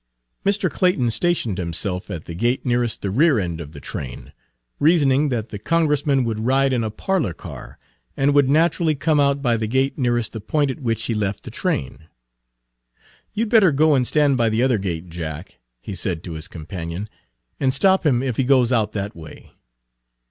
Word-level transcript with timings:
Mr. 0.43 0.67
Clayton 0.67 1.11
stationed 1.11 1.59
himself 1.59 2.09
at 2.09 2.25
the 2.25 2.33
gate 2.33 2.65
nearest 2.65 3.03
the 3.03 3.11
rear 3.11 3.37
end 3.37 3.61
of 3.61 3.71
the 3.71 3.79
train, 3.79 4.33
reasoning 4.79 5.29
that 5.29 5.49
the 5.49 5.59
Congressman 5.59 6.23
would 6.23 6.39
ride 6.39 6.73
in 6.73 6.83
a 6.83 6.89
parlor 6.89 7.33
car, 7.35 7.77
and 8.17 8.33
would 8.33 8.49
naturally 8.49 8.95
come 8.95 9.19
out 9.19 9.43
by 9.43 9.55
the 9.55 9.67
gate 9.67 9.99
nearest 9.99 10.33
the 10.33 10.41
point 10.41 10.71
at 10.71 10.79
which 10.79 11.03
he 11.03 11.13
left 11.13 11.43
the 11.43 11.51
train. 11.51 11.99
Page 11.99 13.37
115 13.37 13.41
"You 13.41 13.45
'd 13.45 13.49
better 13.49 13.71
go 13.71 13.93
and 13.93 14.07
stand 14.07 14.37
by 14.37 14.49
the 14.49 14.63
other 14.63 14.79
gate, 14.79 15.07
Jack," 15.07 15.59
he 15.79 15.93
said 15.93 16.23
to 16.23 16.33
his 16.33 16.47
companion, 16.47 17.07
"and 17.59 17.71
stop 17.71 18.03
him 18.03 18.23
if 18.23 18.37
he 18.37 18.43
goes 18.43 18.71
out 18.71 18.93
that 18.93 19.15
way." 19.15 19.51